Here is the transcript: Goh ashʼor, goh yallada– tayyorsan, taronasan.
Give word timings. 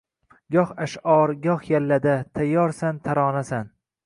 Goh 0.53 0.71
ashʼor, 0.85 1.33
goh 1.43 1.67
yallada– 1.75 2.17
tayyorsan, 2.39 3.03
taronasan. 3.05 3.73